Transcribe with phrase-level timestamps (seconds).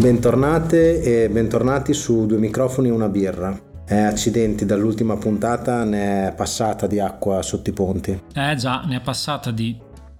[0.00, 3.54] Bentornate e bentornati su Due microfoni e una birra.
[3.86, 8.22] Eh, accidenti, dall'ultima puntata ne è passata di acqua sotto i ponti.
[8.32, 9.78] Eh già, ne è passata di...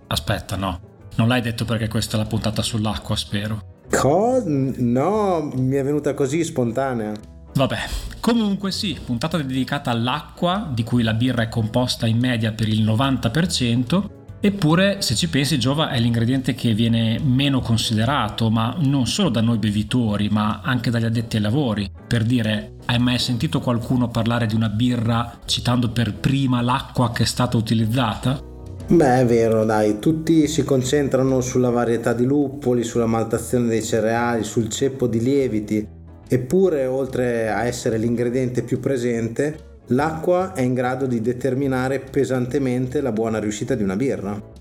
[0.09, 0.81] Aspetta, no.
[1.17, 3.79] Non l'hai detto perché questa è la puntata sull'acqua, spero.
[3.91, 4.43] Co?
[4.45, 7.15] No, mi è venuta così spontanea.
[7.55, 7.79] Vabbè,
[8.21, 12.85] comunque sì, puntata dedicata all'acqua, di cui la birra è composta in media per il
[12.85, 19.29] 90%, Eppure, se ci pensi, Giova è l'ingrediente che viene meno considerato, ma non solo
[19.29, 21.91] da noi bevitori, ma anche dagli addetti ai lavori.
[22.07, 27.25] Per dire, hai mai sentito qualcuno parlare di una birra citando per prima l'acqua che
[27.25, 28.43] è stata utilizzata?
[28.89, 34.43] Beh, è vero, dai, tutti si concentrano sulla varietà di luppoli, sulla maltazione dei cereali,
[34.43, 35.87] sul ceppo di lieviti,
[36.27, 43.13] eppure oltre a essere l'ingrediente più presente, l'acqua è in grado di determinare pesantemente la
[43.13, 44.59] buona riuscita di una birra.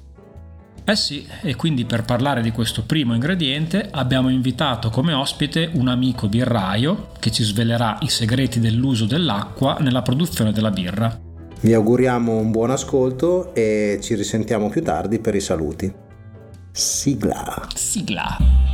[0.84, 5.88] Eh sì, e quindi per parlare di questo primo ingrediente abbiamo invitato come ospite un
[5.88, 11.16] amico birraio che ci svelerà i segreti dell'uso dell'acqua nella produzione della birra.
[11.62, 15.94] Vi auguriamo un buon ascolto e ci risentiamo più tardi per i saluti.
[16.72, 17.68] Sigla.
[17.76, 18.69] Sigla.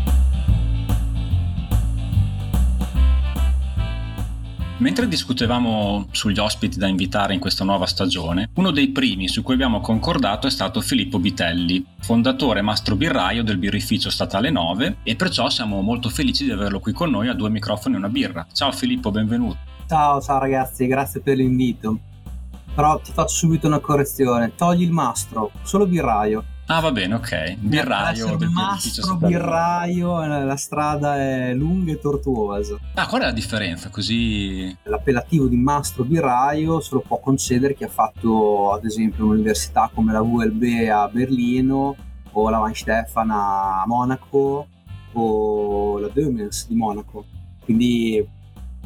[4.77, 9.53] Mentre discutevamo sugli ospiti da invitare in questa nuova stagione, uno dei primi su cui
[9.53, 15.15] abbiamo concordato è stato Filippo Bitelli, fondatore e mastro birraio del birrificio statale 9 e
[15.15, 18.45] perciò siamo molto felici di averlo qui con noi a due microfoni e una birra.
[18.51, 19.55] Ciao Filippo, benvenuto.
[19.87, 21.97] Ciao, ciao ragazzi, grazie per l'invito.
[22.75, 26.43] Però ti faccio subito una correzione, togli il mastro, solo birraio.
[26.67, 27.57] Ah, va bene, ok.
[27.59, 32.77] Birraio del mastro birraio, la strada è lunga e tortuosa.
[32.95, 33.89] Ah, qual è la differenza?
[33.89, 34.75] Così.
[34.83, 40.11] L'appellativo di mastro birraio se lo può concedere chi ha fatto, ad esempio, un'università come
[40.11, 41.95] la VLB a Berlino
[42.31, 44.67] o la Weinstefan a Monaco
[45.13, 47.25] o la Dömens di Monaco.
[47.63, 48.27] Quindi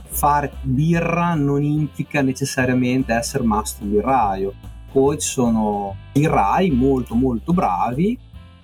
[0.04, 4.54] fare birra non implica necessariamente essere mastro birraio
[4.92, 8.18] poi ci sono i RAI molto molto bravi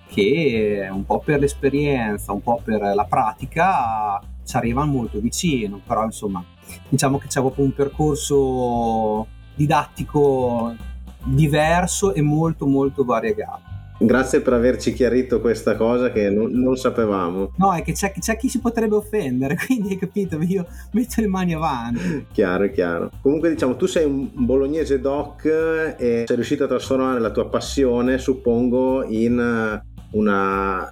[0.08, 6.04] che un po' per l'esperienza, un po' per la pratica ci arrivano molto vicino, però
[6.04, 6.44] insomma
[6.88, 10.74] diciamo che c'è proprio un percorso didattico
[11.24, 13.75] diverso e molto molto variegato.
[13.98, 17.52] Grazie per averci chiarito questa cosa che non, non sapevamo.
[17.56, 21.26] No, è che c'è, c'è, chi si potrebbe offendere, quindi hai capito, io metto le
[21.26, 22.26] mani avanti.
[22.32, 23.10] chiaro, chiaro.
[23.22, 28.18] Comunque diciamo, tu sei un bolognese doc e sei riuscito a trasformare la tua passione,
[28.18, 30.90] suppongo, in una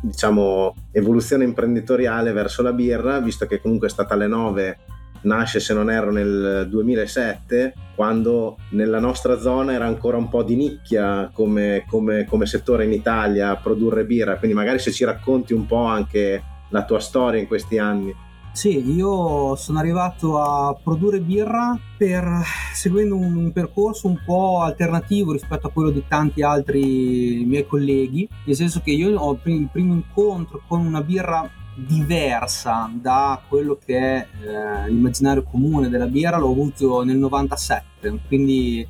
[0.00, 4.78] diciamo evoluzione imprenditoriale verso la birra, visto che comunque è stata alle 9
[5.26, 10.54] nasce se non erro nel 2007 quando nella nostra zona era ancora un po' di
[10.54, 14.36] nicchia come, come, come settore in Italia produrre birra.
[14.36, 18.24] Quindi magari se ci racconti un po' anche la tua storia in questi anni.
[18.52, 22.26] Sì, io sono arrivato a produrre birra per,
[22.72, 28.26] seguendo un, un, percorso un po' alternativo rispetto a quello di tanti altri miei colleghi,
[28.46, 33.98] nel senso che io ho il primo incontro con una birra diversa da quello che
[33.98, 38.86] è eh, l'immaginario comune della birra l'ho avuto nel 97, quindi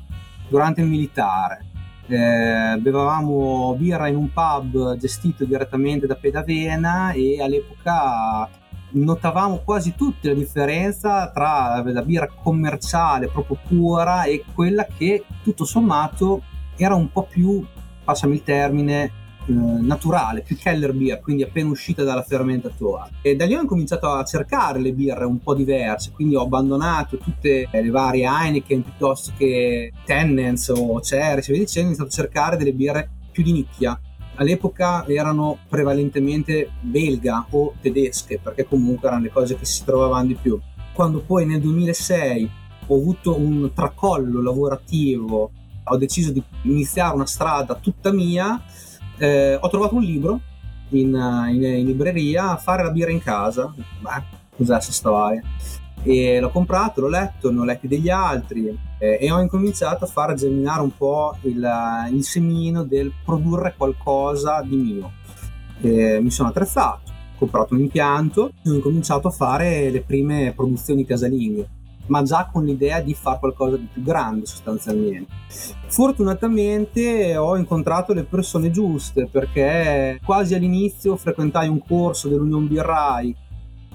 [0.47, 1.65] durante il militare.
[2.09, 8.49] Eh, bevavamo birra in un pub gestito direttamente da Pedavena e all'epoca
[8.91, 15.65] notavamo quasi tutti la differenza tra la birra commerciale proprio pura e quella che tutto
[15.65, 16.43] sommato
[16.77, 17.65] era un po' più,
[18.05, 19.11] passami il termine,
[19.53, 23.11] naturale, più Keller Beer, quindi appena uscita dalla fermentazione.
[23.21, 27.17] E da lì ho cominciato a cercare le birre un po' diverse, quindi ho abbandonato
[27.17, 32.23] tutte le varie Heineken piuttosto che Tennens o Ceres e via dicendo, ho iniziato a
[32.23, 33.99] cercare delle birre più di nicchia.
[34.35, 40.37] All'epoca erano prevalentemente belga o tedesche, perché comunque erano le cose che si trovavano di
[40.39, 40.59] più.
[40.93, 42.49] Quando poi nel 2006
[42.87, 45.51] ho avuto un tracollo lavorativo,
[45.83, 48.61] ho deciso di iniziare una strada tutta mia,
[49.17, 50.39] eh, ho trovato un libro
[50.89, 51.09] in,
[51.49, 53.73] in, in, libreria, Fare la birra in casa.
[53.75, 54.23] Beh,
[54.55, 55.41] cos'è questa storia?
[56.03, 58.67] E l'ho comprato, l'ho letto, ne ho letti degli altri
[58.99, 61.67] eh, e ho incominciato a far germinare un po' il,
[62.11, 65.11] il semino del produrre qualcosa di mio.
[65.81, 70.53] E mi sono attrezzato, ho comprato un impianto e ho incominciato a fare le prime
[70.55, 71.75] produzioni casalinghe
[72.07, 75.31] ma già con l'idea di fare qualcosa di più grande sostanzialmente.
[75.87, 83.35] Fortunatamente ho incontrato le persone giuste perché quasi all'inizio frequentai un corso dell'Union Birrai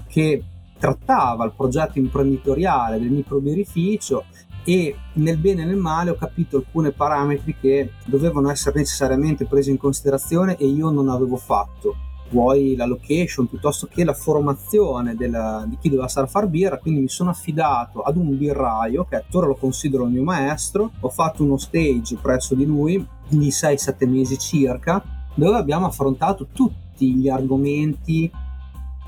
[0.07, 0.43] che
[0.77, 4.25] trattava il progetto imprenditoriale del microbirrificio
[4.65, 9.71] e nel bene e nel male ho capito alcuni parametri che dovevano essere necessariamente presi
[9.71, 11.95] in considerazione e io non avevo fatto
[12.33, 16.79] vuoi la location piuttosto che la formazione della, di chi doveva stare a far birra,
[16.79, 21.09] quindi mi sono affidato ad un birraio che tuttora lo considero il mio maestro, ho
[21.09, 25.03] fatto uno stage presso di lui di 6-7 mesi circa,
[25.35, 28.29] dove abbiamo affrontato tutti gli argomenti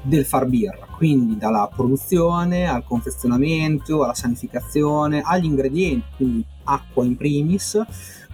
[0.03, 7.17] del far birra, quindi dalla produzione al confezionamento, alla sanificazione, agli ingredienti, quindi acqua in
[7.17, 7.83] primis,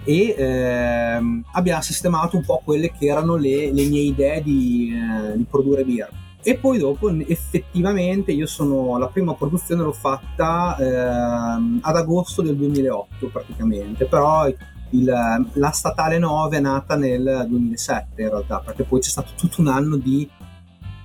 [0.03, 5.37] e ehm, abbiamo sistemato un po' quelle che erano le, le mie idee di, eh,
[5.37, 6.09] di, produrre birra.
[6.43, 12.55] E poi dopo effettivamente io sono la prima produzione l'ho fatta ehm, ad agosto del
[12.55, 14.47] 2008 praticamente, però
[14.91, 19.61] il, la statale 9 è nata nel 2007 in realtà, perché poi c'è stato tutto
[19.61, 20.27] un anno di,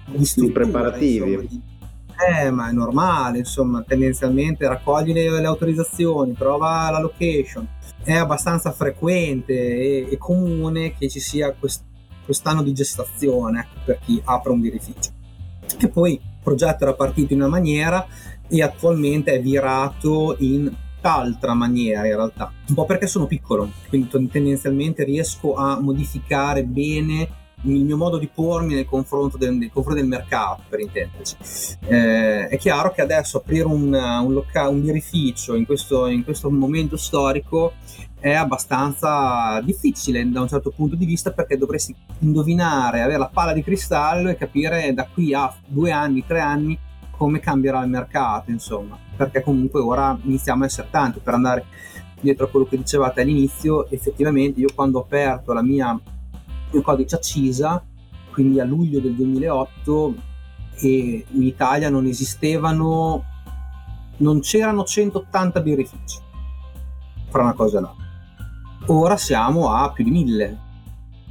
[0.06, 1.32] di, di preparativi.
[1.32, 1.62] Insomma, di,
[2.16, 7.68] eh, ma è normale, insomma, tendenzialmente raccogli le, le autorizzazioni, trova la location,
[8.06, 11.82] è abbastanza frequente e, e comune che ci sia quest,
[12.24, 15.10] quest'anno di gestazione per chi apre un birrificio.
[15.80, 18.06] E poi il progetto era partito in una maniera
[18.48, 24.08] e attualmente è virato in altra maniera in realtà, un po' perché sono piccolo, quindi
[24.30, 27.28] tendenzialmente riesco a modificare bene
[27.74, 31.36] il mio modo di pormi nel confronto del, nel confronto del mercato, per intenderci.
[31.86, 36.50] Eh, è chiaro che adesso aprire un, un, loca- un birrificio in questo, in questo
[36.50, 37.74] momento storico
[38.18, 43.52] è abbastanza difficile da un certo punto di vista perché dovresti indovinare, avere la palla
[43.52, 46.78] di cristallo e capire da qui a due anni, tre anni
[47.10, 51.64] come cambierà il mercato, insomma, perché comunque ora iniziamo a essere tanti per andare
[52.20, 55.98] dietro a quello che dicevate all'inizio, effettivamente io quando ho aperto la mia
[56.78, 57.82] il codice accisa,
[58.30, 60.14] quindi a luglio del 2008
[60.78, 63.24] e in Italia non esistevano
[64.18, 66.18] non c'erano 180 birrifici
[67.28, 68.04] fra una cosa e l'altra.
[68.86, 70.64] Ora siamo a più di 1000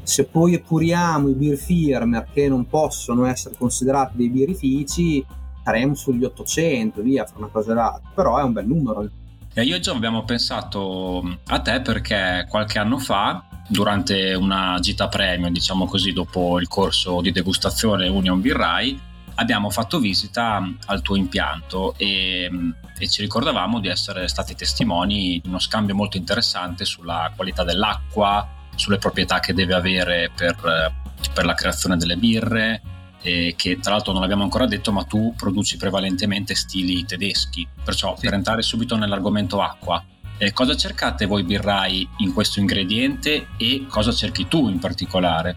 [0.06, 5.26] se poi epuriamo i beer firmer che non possono essere considerati dei birrifici
[5.64, 9.10] saremo sugli 800 via fra una cosa e l'altra però è un bel numero
[9.58, 15.08] e io e Gio abbiamo pensato a te perché qualche anno fa durante una gita
[15.08, 19.00] premium, diciamo così, dopo il corso di degustazione Union Birrai,
[19.36, 22.50] abbiamo fatto visita al tuo impianto e,
[22.98, 28.46] e, ci ricordavamo di essere stati testimoni di uno scambio molto interessante sulla qualità dell'acqua,
[28.76, 30.94] sulle proprietà che deve avere per,
[31.34, 32.82] per la creazione delle birre,
[33.26, 37.68] e che tra l'altro non l'abbiamo ancora detto, ma tu produci prevalentemente stili tedeschi.
[37.84, 38.26] Perciò sì.
[38.26, 40.04] per entrare subito nell'argomento acqua,
[40.38, 45.56] eh, cosa cercate voi birrai in questo ingrediente e cosa cerchi tu in particolare?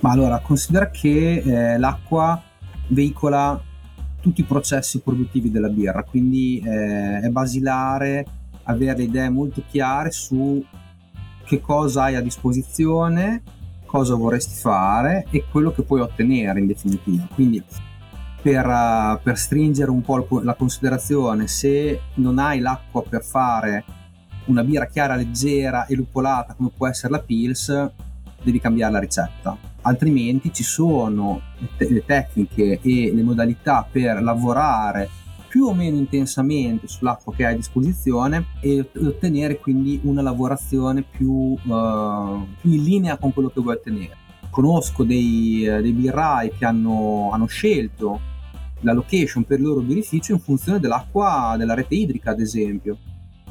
[0.00, 2.42] Ma allora, considera che eh, l'acqua
[2.88, 3.60] veicola
[4.22, 8.24] tutti i processi produttivi della birra, quindi eh, è basilare
[8.62, 10.64] avere idee molto chiare su
[11.44, 13.42] che cosa hai a disposizione,
[13.92, 17.28] cosa vorresti fare e quello che puoi ottenere in definitiva.
[17.34, 17.62] Quindi
[18.40, 23.84] per, uh, per stringere un po' la considerazione, se non hai l'acqua per fare
[24.46, 27.90] una birra chiara, leggera e lupolata come può essere la Pils,
[28.42, 29.58] devi cambiare la ricetta.
[29.82, 31.42] Altrimenti ci sono
[31.76, 35.10] le tecniche e le modalità per lavorare
[35.52, 41.54] più o meno intensamente sull'acqua che hai a disposizione e ottenere quindi una lavorazione più,
[41.60, 44.16] più in linea con quello che vuoi ottenere.
[44.48, 48.18] Conosco dei, dei birrai che hanno, hanno scelto
[48.80, 52.96] la location per il loro birrificio in funzione dell'acqua della rete idrica, ad esempio.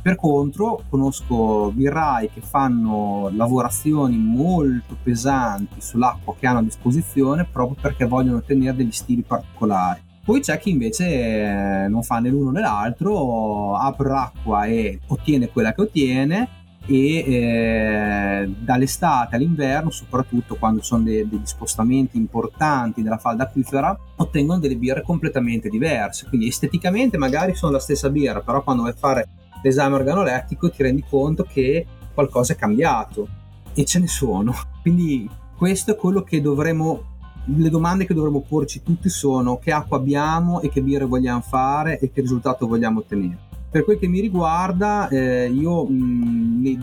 [0.02, 7.78] Per contro, conosco birrai che fanno lavorazioni molto pesanti sull'acqua che hanno a disposizione proprio
[7.80, 10.10] perché vogliono ottenere degli stili particolari.
[10.32, 15.74] Poi c'è chi invece non fa né l'uno né l'altro, apre l'acqua e ottiene quella
[15.74, 16.50] che ottiene
[16.86, 23.94] e eh, dall'estate all'inverno, soprattutto quando ci sono de- degli spostamenti importanti della falda acquifera,
[24.16, 26.26] ottengono delle birre completamente diverse.
[26.30, 29.28] Quindi esteticamente magari sono la stessa birra, però quando vai a fare
[29.62, 33.28] l'esame organolettico ti rendi conto che qualcosa è cambiato
[33.74, 34.56] e ce ne sono.
[34.82, 37.11] Quindi questo è quello che dovremmo
[37.46, 42.00] le domande che dovremmo porci tutti sono che acqua abbiamo e che birre vogliamo fare
[42.00, 43.50] e che risultato vogliamo ottenere.
[43.70, 46.80] Per quel che mi riguarda, eh, io mh, mm, nei,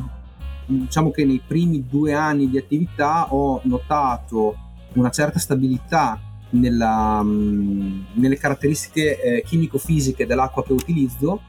[0.66, 4.56] diciamo che nei primi due anni di attività ho notato
[4.94, 6.18] una certa stabilità
[6.50, 11.40] nella, mh, mm, nelle caratteristiche eh, chimico-fisiche dell'acqua che utilizzo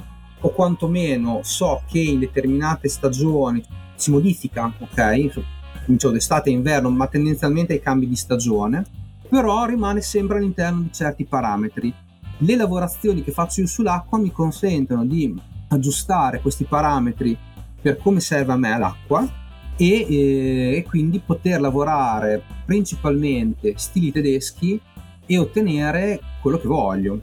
[0.42, 3.64] o quantomeno so che in determinate stagioni
[3.96, 5.44] si modifica, ok?
[5.86, 8.86] Comincio d'estate e inverno, ma tendenzialmente ai cambi di stagione,
[9.30, 11.94] però rimane sempre all'interno di certi parametri
[12.40, 15.34] le lavorazioni che faccio io sull'acqua mi consentono di
[15.70, 17.38] aggiustare questi parametri
[17.82, 19.28] per come serve a me l'acqua
[19.76, 24.80] e, eh, e quindi poter lavorare principalmente stili tedeschi
[25.26, 27.22] e ottenere quello che voglio.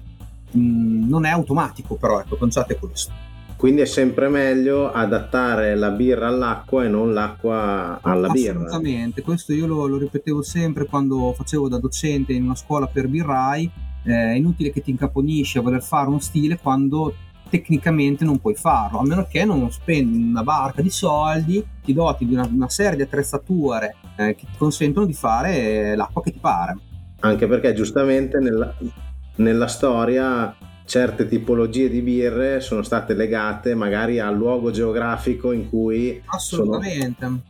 [0.56, 3.25] Mm, non è automatico però, ecco, è questo.
[3.56, 8.66] Quindi è sempre meglio adattare la birra all'acqua e non l'acqua alla birra.
[8.66, 13.08] Assolutamente, questo io lo, lo, ripetevo sempre quando facevo da docente in una scuola per
[13.08, 13.70] birrai.
[14.04, 17.14] Eh, è inutile che ti incaponisci a voler fare uno stile quando
[17.48, 22.26] tecnicamente non puoi farlo, a meno che non spendi una barca di soldi, ti doti
[22.26, 26.38] di una, una serie di attrezzature eh, che ti consentono di fare l'acqua che ti
[26.40, 26.76] pare.
[27.20, 28.74] Anche perché giustamente nella,
[29.36, 30.54] nella storia
[30.86, 37.24] certe tipologie di birre sono state legate magari al luogo geografico in cui Assolutamente.
[37.24, 37.40] Sono,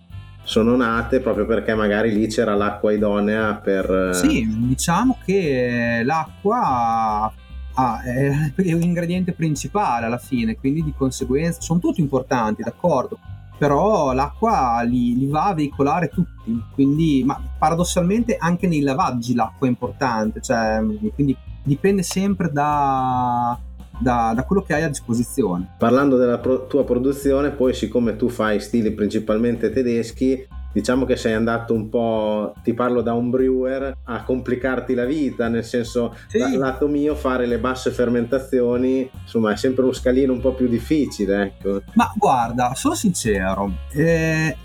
[0.43, 4.11] sono nate proprio perché magari lì c'era l'acqua idonea per...
[4.15, 7.33] Sì, diciamo che l'acqua
[7.75, 13.19] ah, è un ingrediente principale alla fine, quindi di conseguenza sono tutti importanti, d'accordo,
[13.59, 19.67] però l'acqua li, li, va a veicolare tutti, quindi, ma paradossalmente anche nei lavaggi l'acqua
[19.67, 20.81] è importante, cioè,
[21.15, 23.59] quindi dipende sempre da,
[23.99, 25.75] da, da, quello che hai a disposizione.
[25.79, 31.33] Parlando della pro- tua produzione, poi siccome tu fai stili principalmente tedeschi, diciamo che sei
[31.33, 36.39] andato un po', ti parlo da un brewer, a complicarti la vita, nel senso, sì.
[36.39, 40.69] dal lato mio fare le basse fermentazioni, insomma, è sempre uno scalino un po' più
[40.69, 41.83] difficile, ecco.
[41.95, 44.57] Ma guarda, sono sincero, eh,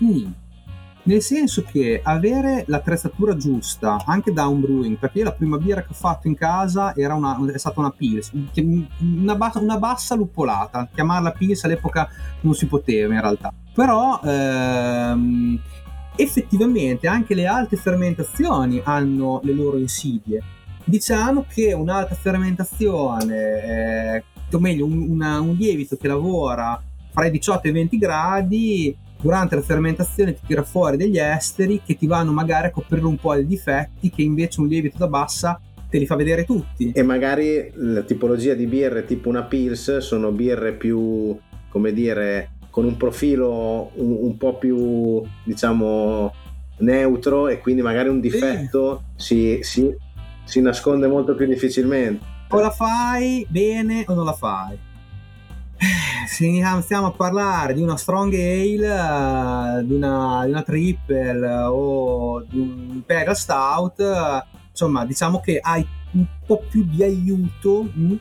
[1.04, 5.88] nel senso che avere l'attrezzatura giusta anche da un brewing perché la prima birra che
[5.90, 8.30] ho fatto in casa una, è stata una Pils
[9.00, 12.08] una, bassa, una bassa luppolata chiamarla Pils all'epoca
[12.42, 15.60] non si poteva in realtà però ehm,
[16.16, 20.42] effettivamente anche le alte fermentazioni hanno le loro insidie.
[20.84, 26.80] Diciamo che un'alta fermentazione, eh, o meglio un, una, un lievito che lavora
[27.10, 31.80] fra i 18 e i 20 gradi, durante la fermentazione ti tira fuori degli esteri
[31.84, 35.06] che ti vanno magari a coprire un po' i difetti che invece un lievito da
[35.06, 36.90] bassa te li fa vedere tutti.
[36.92, 41.38] E magari la tipologia di birre tipo una Pils sono birre più,
[41.68, 46.32] come dire, con un profilo un, un po' più diciamo
[46.78, 49.60] neutro e quindi magari un difetto sì.
[49.60, 49.96] si, si,
[50.44, 52.24] si nasconde molto più difficilmente.
[52.48, 54.90] O la fai bene o non la fai.
[56.26, 62.58] Se iniziamo a parlare di una strong ale, di una, di una triple o di
[62.58, 64.02] un imperial stout,
[64.70, 68.14] insomma, diciamo che hai un po' più di aiuto hm,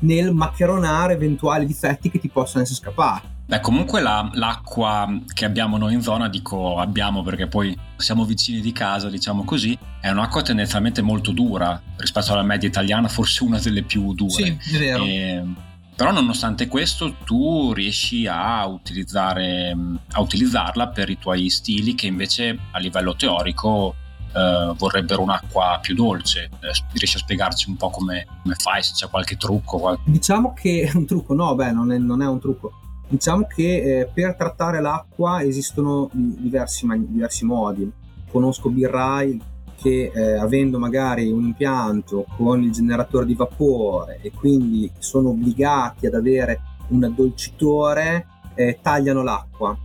[0.00, 3.30] nel maccheronare eventuali difetti che ti possono essere scappati.
[3.44, 8.60] Beh, comunque la, l'acqua che abbiamo noi in zona, dico abbiamo perché poi siamo vicini
[8.60, 13.58] di casa, diciamo così, è un'acqua tendenzialmente molto dura rispetto alla media italiana, forse una
[13.58, 14.56] delle più dure.
[14.58, 15.04] Sì, è vero.
[15.04, 15.44] E,
[15.94, 19.76] però nonostante questo tu riesci a, utilizzare,
[20.10, 23.94] a utilizzarla per i tuoi stili che invece a livello teorico
[24.34, 26.50] eh, vorrebbero un'acqua più dolce.
[26.60, 29.78] Eh, riesci a spiegarci un po' come, come, fai, se c'è qualche trucco?
[29.78, 30.02] Qualche...
[30.10, 32.72] Diciamo che un trucco, no, beh, non è, non è un trucco
[33.12, 37.92] Diciamo che eh, per trattare l'acqua esistono diversi, diversi modi.
[38.30, 39.38] Conosco birrai
[39.82, 46.06] che eh, avendo magari un impianto con il generatore di vapore e quindi sono obbligati
[46.06, 49.76] ad avere un addolcitore, eh, tagliano l'acqua.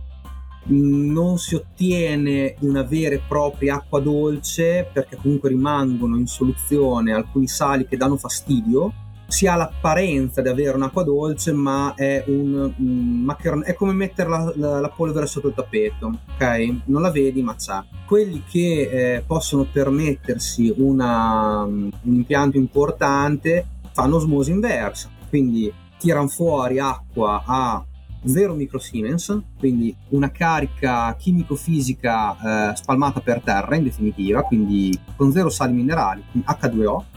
[0.70, 7.48] Non si ottiene una vera e propria acqua dolce perché comunque rimangono in soluzione alcuni
[7.48, 8.92] sali che danno fastidio
[9.28, 14.30] si ha l'apparenza di avere un'acqua dolce, ma è un, un maccheron- è come mettere
[14.30, 16.74] la, la, la, polvere sotto il tappeto, ok?
[16.86, 17.78] Non la vedi, ma c'è.
[18.06, 26.78] Quelli che eh, possono permettersi una, un impianto importante fanno osmosi inversa, quindi tirano fuori
[26.78, 27.84] acqua a
[28.24, 35.50] 0 microsiemens, quindi una carica chimico-fisica eh, spalmata per terra in definitiva, quindi con zero
[35.50, 37.16] sali minerali, H2O,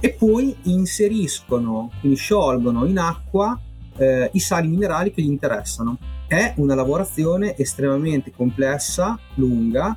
[0.00, 3.58] e poi inseriscono, quindi sciolgono in acqua
[3.96, 5.98] eh, i sali minerali che gli interessano.
[6.26, 9.96] È una lavorazione estremamente complessa, lunga,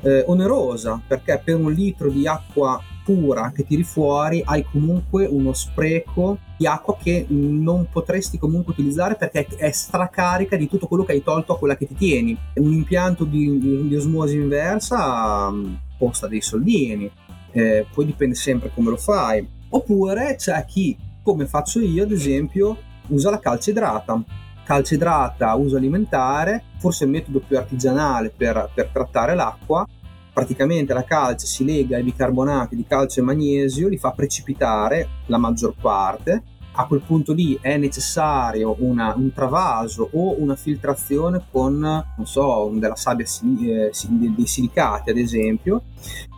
[0.00, 5.54] eh, onerosa, perché per un litro di acqua pura che tiri fuori hai comunque uno
[5.54, 11.12] spreco di acqua che non potresti comunque utilizzare perché è stracarica di tutto quello che
[11.12, 12.36] hai tolto a quella che ti tieni.
[12.56, 17.10] Un impianto di, di osmosi inversa mm, costa dei soldini
[17.52, 19.46] eh, poi dipende sempre come lo fai.
[19.70, 22.76] Oppure c'è chi, come faccio io ad esempio,
[23.08, 24.22] usa la calcidrata.
[24.64, 29.86] Calcidrata, uso alimentare, forse il metodo più artigianale per, per trattare l'acqua.
[30.32, 35.38] Praticamente la calce si lega ai bicarbonati di calcio e magnesio, li fa precipitare la
[35.38, 36.42] maggior parte,
[36.80, 42.94] a quel punto lì è necessario una, un travaso o una filtrazione con, so, della
[42.94, 45.82] sabbia eh, dei silicati ad esempio,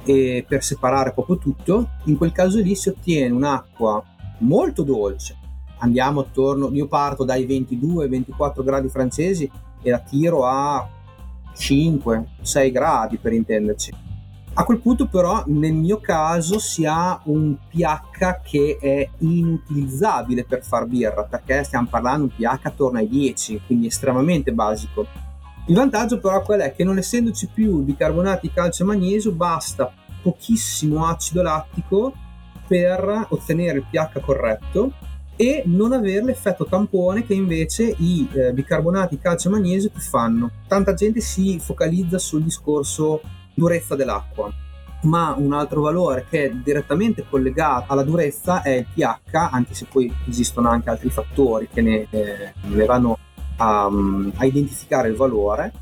[0.02, 4.02] per separare proprio tutto, in quel caso lì si ottiene un'acqua
[4.38, 5.37] molto dolce.
[5.80, 9.50] Andiamo attorno, io parto dai 22-24 gradi francesi
[9.82, 10.88] e la tiro a
[11.54, 14.09] 5-6 gradi per intenderci
[14.52, 20.64] a quel punto però nel mio caso si ha un pH che è inutilizzabile per
[20.64, 25.07] far birra perché stiamo parlando di un pH attorno ai 10, quindi estremamente basico.
[25.66, 26.75] Il vantaggio però qual è?
[26.75, 29.92] Che non essendoci più bicarbonati calcio e magnesio basta
[30.23, 32.12] pochissimo acido lattico
[32.66, 34.92] per ottenere il pH corretto
[35.37, 40.50] e non avere l'effetto tampone che invece i eh, bicarbonati calcio e magnesio ti fanno.
[40.66, 43.23] Tanta gente si focalizza sul discorso
[43.61, 44.50] durezza dell'acqua
[45.02, 49.87] ma un altro valore che è direttamente collegato alla durezza è il pH, anche se
[49.90, 53.19] poi esistono anche altri fattori che ne, eh, ne vanno
[53.57, 53.90] a,
[54.35, 55.73] a, identificare il valore.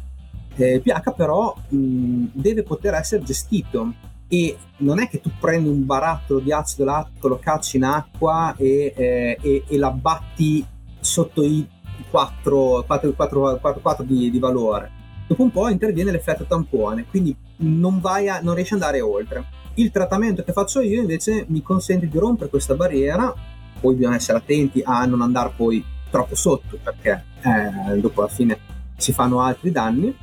[0.55, 3.93] Eh, il pH però mh, deve poter essere gestito
[4.29, 8.55] e non è che tu prendi un barattolo di acido lattico, lo cacci in acqua
[8.57, 10.65] e, eh, e, e l'abbatti
[11.01, 11.67] sotto i
[12.11, 14.98] 4, 4, 4, 4 di, di valore
[15.29, 19.45] dopo un po' interviene l'effetto tampone, quindi non, a, non riesci ad andare oltre.
[19.75, 23.33] Il trattamento che faccio io invece mi consente di rompere questa barriera,
[23.79, 28.59] poi bisogna essere attenti a non andare poi troppo sotto perché eh, dopo alla fine
[28.97, 30.17] si fanno altri danni.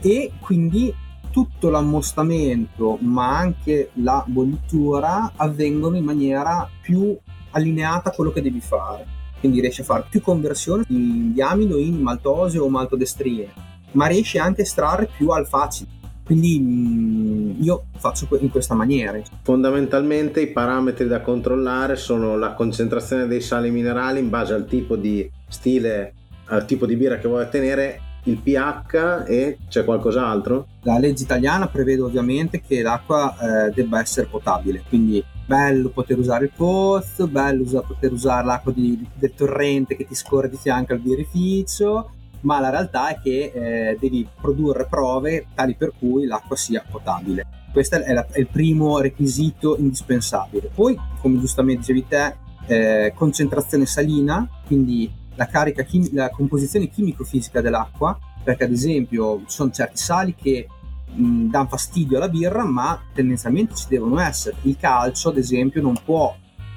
[0.00, 0.94] E quindi
[1.30, 7.16] tutto l'ammostamento ma anche la bollitura avvengono in maniera più
[7.50, 9.06] allineata a quello che devi fare.
[9.40, 14.38] Quindi riesci a fare più conversione di, di amido in maltosio o maltodestrine ma riesci
[14.38, 15.90] anche a estrarre più al facile.
[16.24, 19.20] Quindi mm, io faccio in questa maniera.
[19.42, 24.96] Fondamentalmente i parametri da controllare sono la concentrazione dei sali minerali in base al tipo
[24.96, 26.14] di stile,
[26.46, 30.66] al tipo di birra che vuoi ottenere, il pH e c'è qualcos'altro?
[30.82, 36.44] La legge italiana prevede ovviamente che l'acqua eh, debba essere potabile, quindi bello poter usare
[36.44, 41.00] il pozzo, bello poter usare l'acqua di, del torrente che ti scorre di fianco al
[41.00, 42.13] birrificio,
[42.44, 47.46] ma la realtà è che eh, devi produrre prove tali per cui l'acqua sia potabile.
[47.72, 50.70] Questo è, la, è, il primo requisito indispensabile.
[50.72, 55.46] Poi, come giustamente dicevi te, eh, concentrazione salina, quindi la,
[55.84, 60.68] chim- la composizione chimico-fisica dell'acqua, perché ad esempio ci sono certi sali che
[61.12, 64.56] mh, danno fastidio alla birra, ma tendenzialmente ci devono essere.
[64.62, 66.34] Il calcio, ad esempio, non può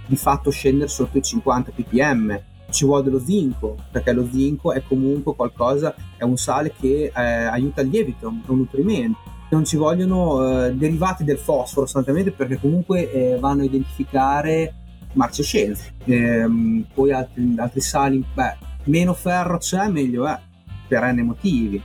[0.08, 4.84] di fatto scendere sotto i 50 ppm ci vuole dello zinco, perché lo zinco è
[4.88, 9.20] comunque qualcosa, è un sale che eh, aiuta il lievito, è un nutrimento.
[9.50, 14.74] Non ci vogliono eh, derivati del fosforo sostanzialmente perché comunque eh, vanno a identificare
[15.14, 15.94] marcescenze.
[16.06, 20.38] Ehm, poi altri, altri sali, beh, meno ferro c'è, meglio è,
[20.88, 21.82] per n motivi.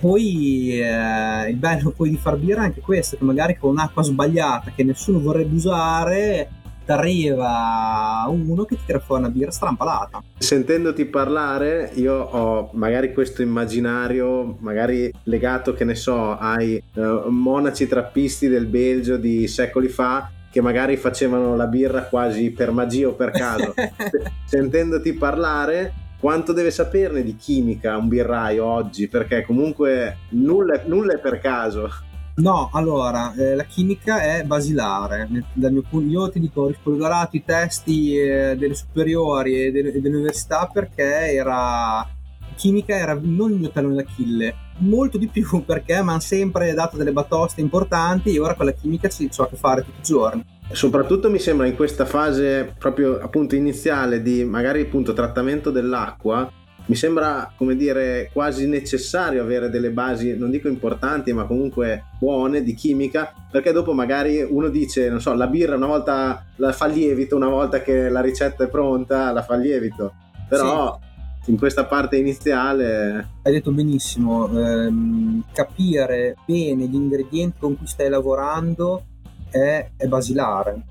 [0.00, 4.02] Poi eh, il bello poi di far birra è anche questo, che magari con un'acqua
[4.02, 6.50] sbagliata che nessuno vorrebbe usare
[6.84, 10.22] ti arriva uno che ti tira fuori una birra strampalata.
[10.38, 17.86] Sentendoti parlare, io ho magari questo immaginario, magari legato, che ne so, ai uh, monaci
[17.86, 23.12] trappisti del Belgio di secoli fa che magari facevano la birra quasi per magia o
[23.12, 23.72] per caso.
[24.44, 29.08] Sentendoti parlare, quanto deve saperne di chimica un birraio oggi?
[29.08, 31.90] Perché comunque nulla, nulla è per caso.
[32.34, 35.28] No, allora, eh, la chimica è basilare.
[35.28, 40.68] Mio io ti dico, ho rispolverato i testi eh, delle superiori e delle, delle, università
[40.72, 42.08] perché era
[42.54, 46.96] chimica era non il mio tallone d'Achille, molto di più perché mi hanno sempre dato
[46.96, 50.04] delle batoste importanti e ora con la chimica ci ho a che fare tutti i
[50.04, 50.44] giorni.
[50.70, 56.50] Soprattutto mi sembra in questa fase proprio appunto iniziale di magari appunto trattamento dell'acqua
[56.86, 62.62] mi sembra, come dire, quasi necessario avere delle basi, non dico importanti, ma comunque buone
[62.62, 66.86] di chimica, perché dopo magari uno dice, non so, la birra una volta la fa
[66.86, 70.14] lievito, una volta che la ricetta è pronta, la fa lievito.
[70.48, 70.98] Però
[71.42, 71.50] sì.
[71.50, 73.28] in questa parte iniziale...
[73.42, 79.04] Hai detto benissimo, ehm, capire bene gli ingredienti con cui stai lavorando
[79.50, 80.82] è, è basilare,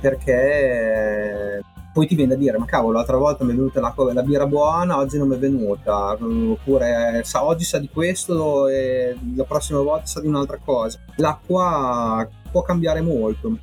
[0.00, 1.49] perché
[1.92, 4.46] poi ti viene da dire ma cavolo l'altra volta mi è venuta la, la birra
[4.46, 9.80] buona oggi non mi è venuta oppure sa, oggi sa di questo e la prossima
[9.80, 10.98] volta sa di un'altra cosa.
[11.16, 13.58] L'acqua può cambiare molto.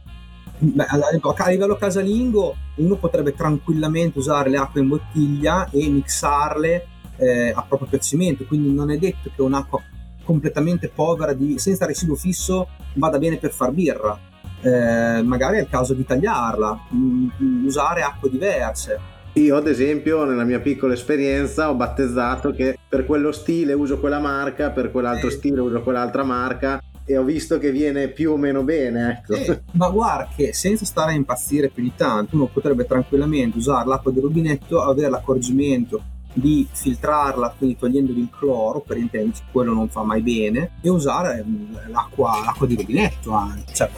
[0.60, 6.88] Beh, a livello casalingo uno potrebbe tranquillamente usare le acque in bottiglia e mixarle
[7.18, 8.46] eh, a proprio piacimento.
[8.46, 9.82] Quindi non è detto che un'acqua
[10.24, 14.20] completamente povera di, senza residuo fisso vada bene per far birra
[14.62, 19.16] eh, magari è il caso di tagliarla, mh, mm, usare acque diverse.
[19.34, 24.20] Io ad esempio nella mia piccola esperienza ho battezzato che per quello stile uso quella
[24.20, 28.64] marca, per quell'altro stile uso quell'altra marca e ho visto che viene più o meno
[28.64, 29.12] bene.
[29.12, 29.36] Ecco.
[29.36, 33.88] Eh, ma guarda che senza stare a impazzire più di tanto, uno potrebbe tranquillamente usare
[33.88, 36.02] l'acqua di rubinetto, avere l'accorgimento
[36.40, 41.44] di filtrarla, quindi togliendogli il cloro, per intenderci, quello non fa mai bene, e usare
[41.46, 43.74] mm, l'acqua, l'acqua di rubinetto anche.
[43.74, 43.90] Cioè,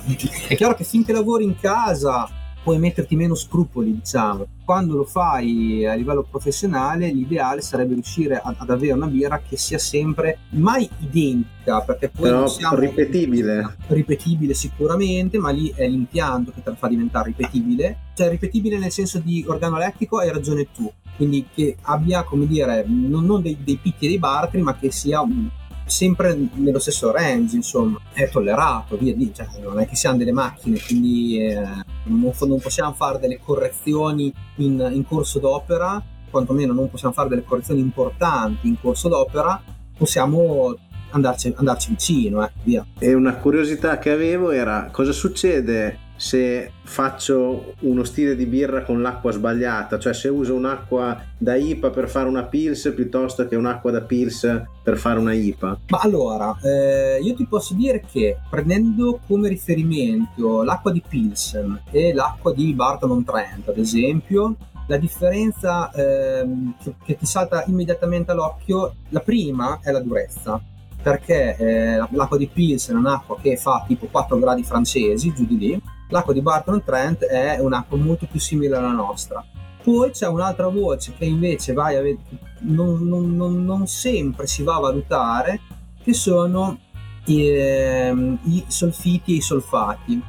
[0.47, 2.29] è chiaro che finché lavori in casa
[2.61, 4.45] puoi metterti meno scrupoli, diciamo.
[4.63, 9.57] Quando lo fai a livello professionale, l'ideale sarebbe riuscire ad, ad avere una birra che
[9.57, 13.77] sia sempre mai identica, perché poi Però non siamo ripetibile.
[13.87, 17.97] ripetibile sicuramente, ma lì è l'impianto che te la fa diventare ripetibile.
[18.13, 23.25] Cioè ripetibile nel senso di organolettico hai ragione tu, quindi che abbia, come dire, non,
[23.25, 25.21] non dei, dei picchi dei baratri, ma che sia
[25.85, 30.31] sempre nello stesso range, insomma, è tollerato, via di, cioè, non è che siamo delle
[30.31, 31.61] macchine, quindi eh,
[32.03, 37.43] non, non possiamo fare delle correzioni in, in corso d'opera, quantomeno non possiamo fare delle
[37.43, 39.61] correzioni importanti in corso d'opera,
[39.97, 40.73] possiamo
[41.09, 42.85] andarci, andarci vicino, eh, via.
[42.97, 49.01] E una curiosità che avevo era cosa succede se faccio uno stile di birra con
[49.01, 53.89] l'acqua sbagliata, cioè se uso un'acqua da IPA per fare una Pils piuttosto che un'acqua
[53.89, 55.79] da Pils per fare una IPA.
[55.87, 62.13] Ma allora, eh, io ti posso dire che prendendo come riferimento l'acqua di Pilsen e
[62.13, 69.21] l'acqua di Barton Trent, ad esempio, la differenza ehm, che, ti salta immediatamente all'occhio, la
[69.21, 70.61] prima è la durezza,
[71.01, 75.57] perché eh, l'acqua di Pilsen è un'acqua che fa tipo 4 gradi francesi, giù di
[75.57, 79.43] lì, l'acqua di Barton Trent è un'acqua molto più simile alla nostra.
[79.81, 82.01] Poi c'è un'altra voce che invece a
[82.61, 85.59] non, non- non- non sempre si va a valutare,
[86.03, 86.77] che sono
[87.25, 90.21] i, ehm, i solfiti e i solfati.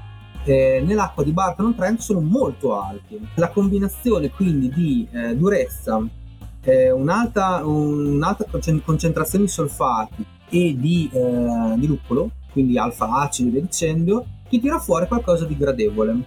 [0.44, 3.20] Eh, nell'acqua di Barton Trent sono molto alti.
[3.34, 6.00] La combinazione quindi di eh, durezza,
[6.62, 13.48] eh, un'alta, un'alta concen- concentrazione di solfati e di, eh, di luppolo, quindi alfa acido
[13.48, 16.18] e via dicendo, ti tira fuori qualcosa di gradevole.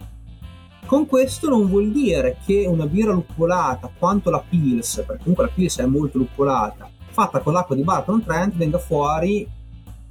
[0.85, 5.51] Con questo non vuol dire che una birra luppolata quanto la Pils, perché comunque la
[5.53, 9.47] Pils è molto luppolata, fatta con l'acqua di Barton Trent venga fuori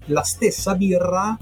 [0.06, 1.36] la stessa birra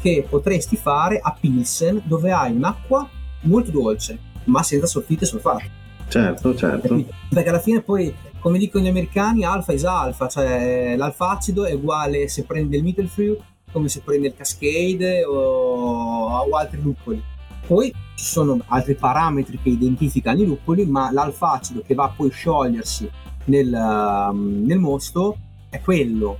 [0.00, 3.08] che potresti fare a Pilsen dove hai un'acqua
[3.42, 5.70] molto dolce ma senza solfiti e solfati
[6.08, 6.88] Certo, certo.
[6.88, 7.14] capito?
[7.30, 11.72] perché alla fine poi come dicono gli americani alfa is alfa cioè l'alfa acido è
[11.72, 13.36] uguale se prendi il Mittelfrew
[13.74, 17.22] come se prendi il Cascade o, o altri luppoli
[17.66, 22.28] poi ci sono altri parametri che identificano i luppoli ma l'alfa acido che va poi
[22.28, 23.10] a sciogliersi
[23.46, 25.36] nel, um, nel mosto
[25.68, 26.38] è quello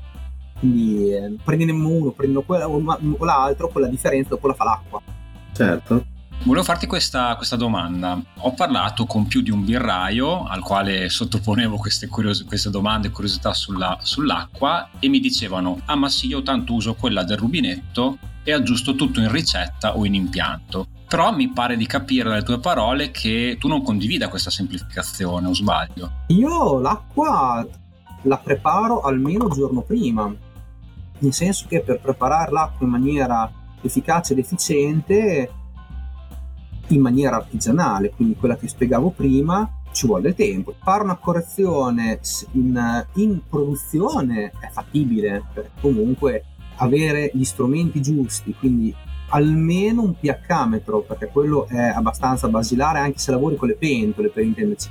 [0.64, 5.02] quindi eh, prendine uno, prendino quello o l'altro, con la differenza dopo la fa l'acqua.
[5.52, 6.06] Certo.
[6.42, 8.20] Volevo farti questa, questa domanda.
[8.40, 13.10] Ho parlato con più di un birraio al quale sottoponevo queste, curios- queste domande e
[13.10, 18.18] curiosità sulla- sull'acqua e mi dicevano: Ah, ma sì, io tanto uso quella del rubinetto
[18.42, 20.88] e aggiusto tutto in ricetta o in impianto.
[21.08, 25.54] Però mi pare di capire dalle tue parole che tu non condivida questa semplificazione, o
[25.54, 26.10] sbaglio?
[26.28, 27.66] Io l'acqua
[28.22, 30.32] la preparo almeno il giorno prima,
[31.18, 35.50] nel senso che per preparare l'acqua in maniera efficace ed efficiente,
[36.88, 40.74] in maniera artigianale, quindi quella che spiegavo prima, ci vuole del tempo.
[40.82, 42.20] Fare una correzione
[42.52, 45.44] in, in produzione è fattibile,
[45.80, 46.44] comunque
[46.76, 48.94] avere gli strumenti giusti, quindi
[49.28, 54.44] almeno un pH-metro, perché quello è abbastanza basilare anche se lavori con le pentole, per
[54.44, 54.88] intenderci.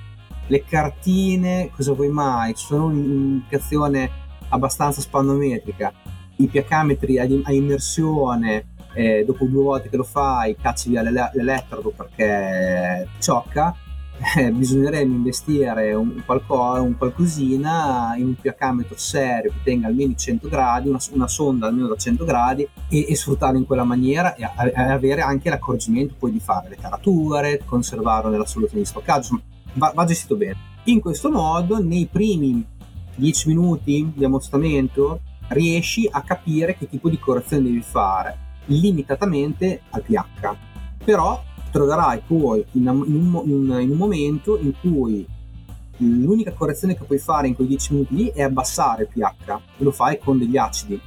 [0.47, 2.53] Le cartine, cosa vuoi mai?
[2.53, 4.09] Ci sono un'indicazione
[4.49, 5.93] abbastanza spannometrica.
[6.37, 11.31] I pH-metri a, a immersione, eh, dopo due volte che lo fai, cacci via l'ele-
[11.33, 13.75] l'elettrodo perché ciocca.
[14.37, 20.17] Eh, bisognerebbe investire un, qualco- un qualcosina in un pH-metro serio che tenga almeno i
[20.17, 24.35] 100 gradi, una, una sonda almeno da 100 gradi e, e sfruttarlo in quella maniera
[24.35, 28.87] e, a- e avere anche l'accorgimento poi di fare le carature, conservarlo nella soluzione di
[28.87, 29.41] stoccaggio,
[29.73, 30.55] va, va gestito bene.
[30.85, 32.65] In questo modo, nei primi
[33.15, 40.03] 10 minuti di ammostamento, riesci a capire che tipo di correzione devi fare, limitatamente al
[40.03, 40.55] pH.
[41.03, 45.27] Però troverai poi in, un, in- in un momento in cui
[45.97, 49.83] l'unica correzione che puoi fare in quei 10 minuti lì è abbassare il pH e
[49.83, 50.99] lo fai con degli acidi,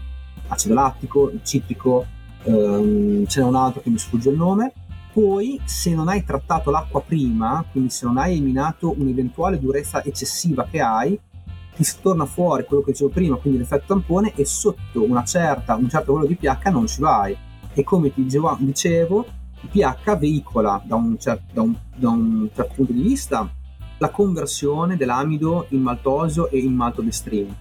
[0.48, 2.06] acido lattico, citrico,
[2.44, 4.72] ehm, ce n'è un altro che mi sfugge il nome.
[5.12, 10.66] Poi, se non hai trattato l'acqua prima, quindi se non hai eliminato un'eventuale durezza eccessiva
[10.70, 11.18] che hai,
[11.74, 15.88] ti torna fuori quello che dicevo prima, quindi l'effetto tampone, e sotto una certa, un
[15.88, 17.36] certo livello di pH non ci vai.
[17.78, 18.56] E come ti dicevo,
[19.60, 23.46] il pH veicola da un, cer- da un- da un certo punto di vista
[23.98, 27.54] la conversione dell'amido in maltosio e in maltodestrino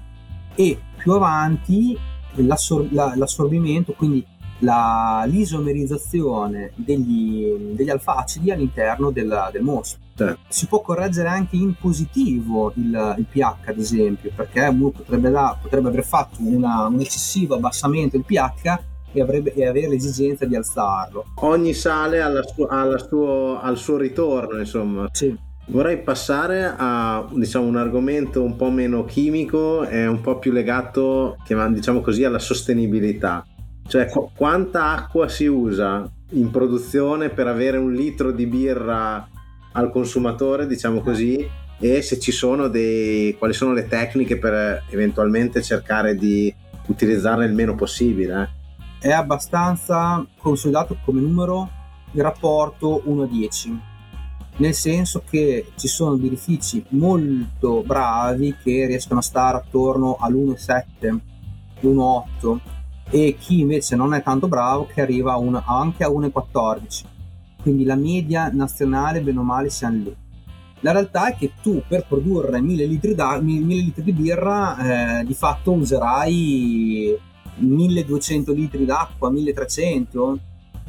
[0.55, 1.97] e più avanti
[2.35, 4.25] l'assor- l'assorbimento, quindi
[4.59, 9.99] la, l'isomerizzazione degli, degli alfa-acidi all'interno del, del mostro.
[10.15, 10.39] Certo.
[10.47, 15.89] Si può correggere anche in positivo il, il pH, ad esempio, perché potrebbe, da, potrebbe
[15.89, 21.25] aver fatto una, un eccessivo abbassamento del pH e, avrebbe, e, avere l'esigenza di alzarlo.
[21.35, 25.07] Ogni sale ha, su, ha suo, al suo ritorno, insomma.
[25.11, 25.35] Sì.
[25.67, 31.37] Vorrei passare a diciamo, un argomento un po' meno chimico e un po' più legato,
[31.69, 33.45] diciamo così, alla sostenibilità.
[33.87, 39.27] Cioè, qu- quanta acqua si usa in produzione per avere un litro di birra
[39.71, 41.47] al consumatore, diciamo così,
[41.79, 46.53] e se ci sono dei quali sono le tecniche per eventualmente cercare di
[46.87, 48.63] utilizzarne il meno possibile.
[49.05, 51.69] È abbastanza consolidato come numero
[52.13, 53.79] il rapporto 1 a 10,
[54.57, 61.19] nel senso che ci sono birrifici molto bravi che riescono a stare attorno all'1,7,
[61.81, 62.57] 1,8
[63.11, 67.03] e chi invece non è tanto bravo che arriva a un, anche a 1,14
[67.61, 70.15] quindi la media nazionale bene o male siamo lì.
[70.79, 75.25] La realtà è che tu per produrre 1000 litri, da, 1000 litri di birra eh,
[75.25, 80.39] di fatto userai 1200 litri d'acqua 1300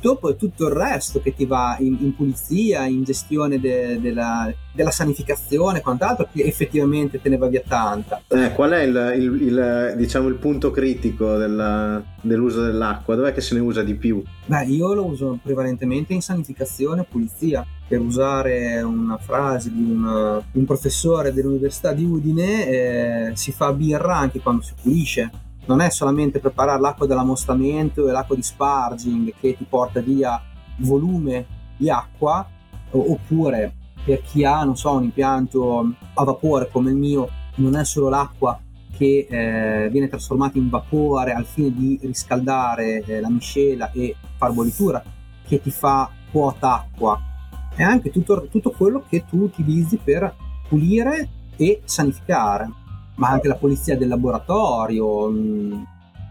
[0.00, 4.12] dopo è tutto il resto che ti va in, in pulizia, in gestione de, de
[4.12, 8.22] la, della sanificazione, quant'altro, che effettivamente te ne va via tanta.
[8.28, 13.14] Eh, qual è il, il, il, diciamo, il punto critico della, dell'uso dell'acqua?
[13.14, 14.22] Dov'è che se ne usa di più?
[14.46, 17.66] Beh, io lo uso prevalentemente in sanificazione e pulizia.
[17.88, 24.16] Per usare una frase di un, un professore dell'Università di Udine, eh, si fa birra
[24.16, 25.30] anche quando si pulisce
[25.66, 30.40] non è solamente preparare l'acqua dell'ammostamento e l'acqua di sparging che ti porta via
[30.78, 32.46] volume di acqua,
[32.90, 33.74] oppure
[34.04, 38.08] per chi ha, non so, un impianto a vapore come il mio, non è solo
[38.08, 38.58] l'acqua
[38.96, 44.52] che eh, viene trasformata in vapore al fine di riscaldare eh, la miscela e far
[44.52, 45.02] bollitura,
[45.46, 47.20] che ti fa quota acqua,
[47.74, 50.34] è anche tutto, tutto quello che tu utilizzi per
[50.68, 52.70] pulire e sanificare
[53.16, 55.30] ma anche la polizia del laboratorio.
[55.30, 55.82] Mm,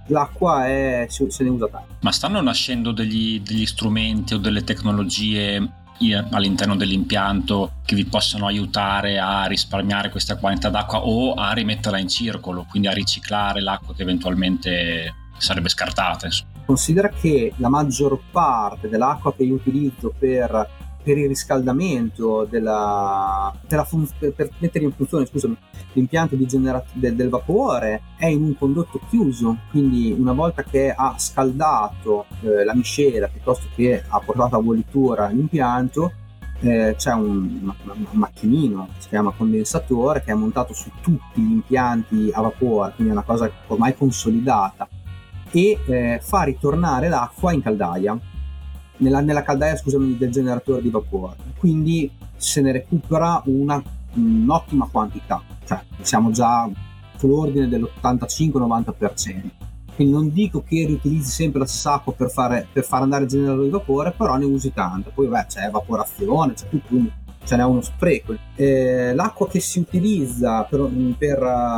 [0.07, 1.95] l'acqua è, se ne usa tanto.
[2.01, 5.83] Ma stanno nascendo degli, degli strumenti o delle tecnologie
[6.31, 12.09] all'interno dell'impianto che vi possono aiutare a risparmiare questa quantità d'acqua o a rimetterla in
[12.09, 16.27] circolo, quindi a riciclare l'acqua che eventualmente sarebbe scartata.
[16.65, 20.69] Considera che la maggior parte dell'acqua che io utilizzo per
[21.05, 23.53] per il riscaldamento della,
[23.85, 25.55] fun- per, mettere in funzione scusami,
[25.93, 30.91] l'impianto di genera- de- del vapore è in un condotto chiuso quindi una volta che
[30.91, 36.11] ha scaldato eh, la miscela piuttosto che ha portato a bollitura l'impianto
[36.61, 42.31] eh, c'è un, un, macchinino si chiama condensatore che è montato su tutti gli impianti
[42.33, 44.87] a vapore quindi è una cosa ormai consolidata
[45.51, 48.19] e eh, fa ritornare l'acqua in caldaia
[48.97, 51.35] nella, nella caldaia scusami, del generatore di vapore.
[51.57, 53.81] Quindi se ne recupera una,
[54.13, 56.69] un'ottima quantità, cioè siamo già
[57.17, 59.41] sull'ordine dell'85-90%.
[59.95, 63.29] Quindi non dico che riutilizzi sempre la stessa acqua per, fare, per far andare il
[63.29, 65.11] generatore di vapore, però ne usi tanto.
[65.13, 67.11] Poi beh, c'è evaporazione, c'è tutto, quindi
[67.45, 68.35] ce n'è uno spreco.
[68.55, 70.81] Eh, l'acqua che si utilizza per,
[71.17, 71.37] per,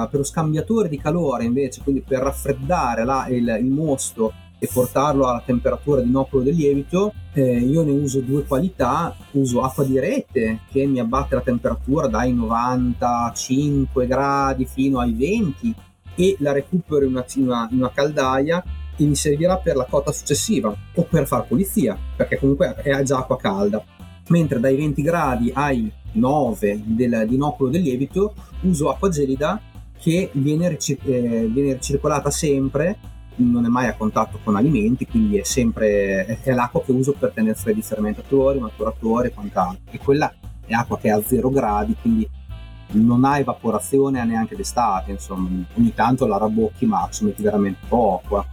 [0.10, 5.28] per, lo scambiatore di calore invece, quindi per raffreddare la, il, il mosto e portarlo
[5.28, 10.00] alla temperatura di inoculo del lievito, eh, io ne uso due qualità, uso acqua di
[10.00, 15.76] rete che mi abbatte la temperatura dai 95 gradi fino ai 20
[16.16, 17.26] e la recupero in una,
[17.70, 18.64] in una, caldaia
[18.96, 23.20] e mi servirà per la cotta successiva o per far pulizia perché comunque è già
[23.20, 23.84] acqua calda.
[24.30, 29.62] Mentre dai 20 gradi ai 9 del, di inoculo del lievito uso acqua gelida
[30.00, 32.98] che viene, eh, viene ricircolata sempre
[33.38, 37.32] non è mai a contatto con alimenti, quindi è sempre è l'acqua che uso per
[37.32, 39.82] tenere freddi i fermentatori, maturatori e quant'altro.
[39.92, 40.34] E quella
[40.66, 42.30] è acqua che è a zero gradi, quindi
[42.92, 48.46] non ha evaporazione neanche d'estate, insomma, ogni tanto la rabocchi, ma ci metti veramente poco.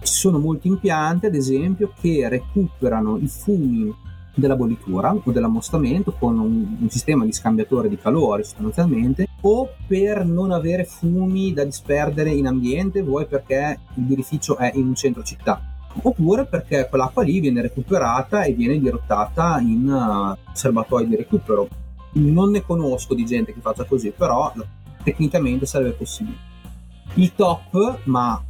[0.00, 3.92] Ci sono molti impianti, ad esempio, che recuperano i fumi
[4.34, 10.24] della bollitura o dell'ammostamento con un, un, sistema di scambiatore di calore sostanzialmente o per
[10.24, 15.22] non avere fumi da disperdere in ambiente vuoi perché il birrificio è in un centro
[15.22, 15.60] città
[16.02, 21.68] oppure perché quell'acqua lì viene recuperata e viene dirottata in uh, serbatoi di recupero.
[22.14, 24.52] Non ne conosco di gente che faccia così però
[25.02, 26.52] tecnicamente sarebbe possibile.
[27.14, 28.42] Il top ma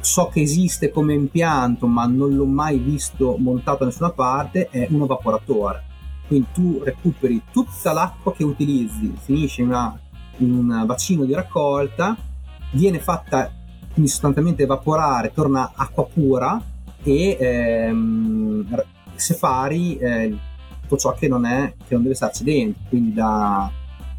[0.00, 4.86] so che esiste come impianto ma non l'ho mai visto montato da nessuna parte è
[4.90, 5.84] un evaporatore.
[6.26, 9.98] Quindi tu recuperi tutta l'acqua che utilizzi, finisce in, una,
[10.38, 12.16] in un bacino di raccolta,
[12.72, 13.50] viene fatta
[13.92, 16.62] quindi sostanzialmente evaporare, torna acqua pura
[17.02, 18.84] e ehm,
[19.14, 20.36] separi eh,
[20.82, 23.70] tutto ciò che non, è, che non deve starci dentro, quindi da,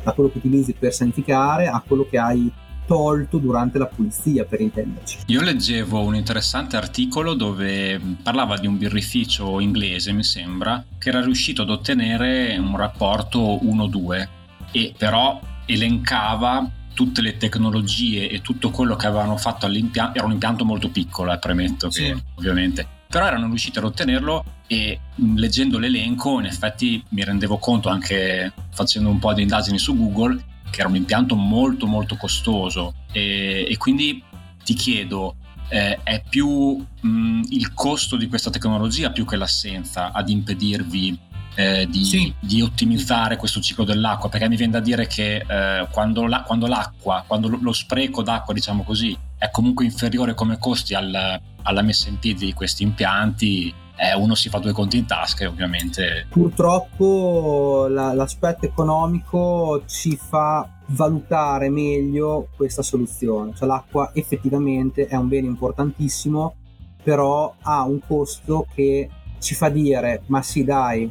[0.04, 2.52] da quello che utilizzi per sanificare a quello che hai
[2.90, 5.20] tolto durante la pulizia, per intenderci.
[5.28, 11.22] Io leggevo un interessante articolo dove parlava di un birrificio inglese, mi sembra, che era
[11.22, 14.28] riuscito ad ottenere un rapporto 1-2
[14.72, 20.32] e però elencava tutte le tecnologie e tutto quello che avevano fatto all'impianto, era un
[20.32, 22.24] impianto molto piccolo, eh, premetto che sì.
[22.38, 25.00] ovviamente, però erano riusciti ad ottenerlo e
[25.36, 30.44] leggendo l'elenco in effetti mi rendevo conto anche facendo un po' di indagini su Google
[30.70, 34.24] che era un impianto molto molto costoso e, e quindi
[34.64, 35.36] ti chiedo
[35.70, 41.18] eh, è più mh, il costo di questa tecnologia più che l'assenza ad impedirvi
[41.56, 42.34] eh, di, sì.
[42.40, 46.68] di, ottimizzare questo ciclo dell'acqua perché mi viene da dire che eh, quando, la, quando,
[46.68, 52.10] l'acqua quando lo spreco d'acqua diciamo così è comunque inferiore come costi al, alla messa
[52.10, 56.26] in piedi di questi impianti eh, uno si fa due conti in tasca e ovviamente...
[56.30, 65.28] Purtroppo la, l'aspetto economico ci fa valutare meglio questa soluzione, cioè l'acqua effettivamente è un
[65.28, 66.56] bene importantissimo,
[67.04, 69.10] però ha un costo che
[69.40, 71.10] ci fa dire ma sì dai,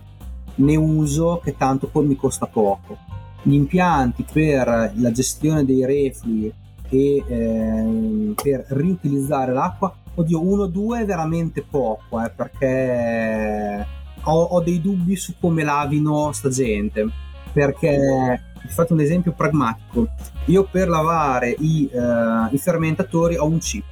[0.57, 2.97] ne uso che tanto poi mi costa poco.
[3.43, 6.53] Gli impianti per la gestione dei reflui
[6.91, 13.87] e eh, per riutilizzare l'acqua Oddio, 1-2 è veramente poco, eh, perché
[14.23, 17.07] ho, ho, dei dubbi su come lavino sta gente.
[17.53, 20.09] Perché, vi faccio un esempio pragmatico.
[20.47, 23.85] Io per lavare i, uh, i fermentatori ho un chip,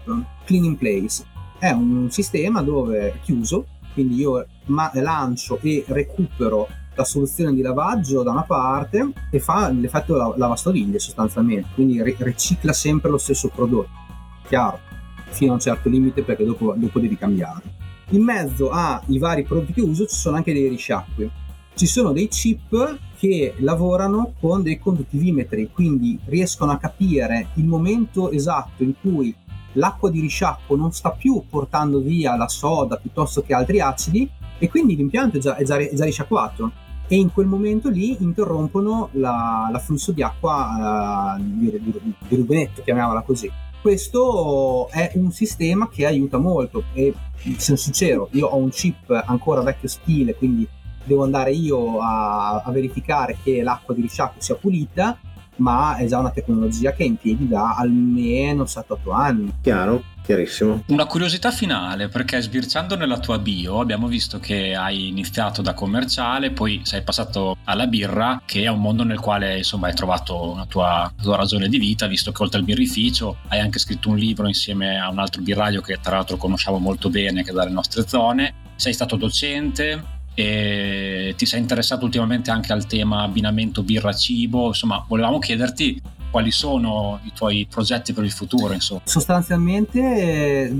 [0.44, 1.24] Clean in Place.
[1.60, 7.62] È un sistema dove è chiuso, quindi io ma- lancio e recupero la soluzione di
[7.62, 13.18] lavaggio da una parte e fa l'effetto la- lavastoviglie sostanzialmente, quindi ri- ricicla sempre lo
[13.18, 14.04] stesso prodotto.
[14.48, 14.85] Chiaro
[15.30, 17.62] fino a un certo limite perché dopo, dopo devi cambiare.
[18.10, 21.30] In mezzo ai vari prodotti che uso ci sono anche dei risciacqui.
[21.74, 28.30] Ci sono dei chip che lavorano con dei conduttivimetri, quindi riescono a capire il momento
[28.30, 29.34] esatto in cui
[29.72, 34.70] l'acqua di risciacquo non sta più portando via la soda piuttosto che altri acidi e
[34.70, 36.72] quindi l'impianto è già, è già, è già risciacquato
[37.08, 42.82] e in quel momento lì interrompono la, l'afflusso di acqua uh, di, di, di rubinetto,
[42.82, 43.50] chiamiamola così
[43.86, 46.86] questo è un sistema che aiuta molto.
[46.92, 47.14] E
[47.56, 50.66] sono sincero, io ho un chip ancora vecchio stile, quindi
[51.04, 55.16] devo andare io a, a verificare che l'acqua di risciacquo sia pulita,
[55.56, 59.52] ma è già una tecnologia che è in piedi da almeno 7-8 anni.
[59.62, 60.82] Chiaro chiarissimo.
[60.88, 66.50] Una curiosità finale, perché sbirciando nella tua bio abbiamo visto che hai iniziato da commerciale,
[66.50, 70.66] poi sei passato alla birra, che è un mondo nel quale insomma hai trovato una
[70.66, 74.48] tua, tua ragione di vita, visto che oltre al birrificio hai anche scritto un libro
[74.48, 78.06] insieme a un altro birraio che tra l'altro conosciamo molto bene, che è dalle nostre
[78.06, 78.64] zone.
[78.74, 85.38] Sei stato docente, e ti sei interessato ultimamente anche al tema abbinamento birra-cibo, insomma volevamo
[85.38, 88.74] chiederti quali sono i tuoi progetti per il futuro?
[88.74, 89.00] Insomma?
[89.04, 90.74] Sostanzialmente eh,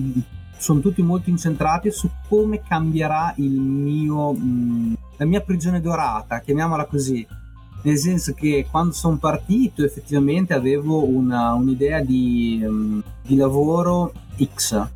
[0.59, 7.27] sono tutti molto incentrati su come cambierà mio, mh, la mia prigione dorata, chiamiamola così.
[7.83, 14.13] Nel senso che quando sono partito effettivamente avevo una, un'idea di, um, di, lavoro
[14.55, 14.87] X.